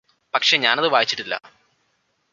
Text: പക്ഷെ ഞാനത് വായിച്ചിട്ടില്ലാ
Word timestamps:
പക്ഷെ 0.33 0.57
ഞാനത് 0.57 0.87
വായിച്ചിട്ടില്ലാ 0.87 1.39